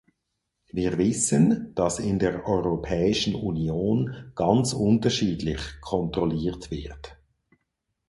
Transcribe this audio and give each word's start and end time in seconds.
Wir 0.71 0.97
wissen, 0.97 1.75
dass 1.75 1.99
in 1.99 2.17
der 2.17 2.47
Europäischen 2.47 3.35
Union 3.35 4.31
ganz 4.33 4.73
unterschiedlich 4.73 5.59
kontrolliert 5.79 6.71
wird. 6.71 7.17